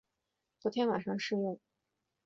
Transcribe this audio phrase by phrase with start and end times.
[0.59, 1.59] 昨天晚上试用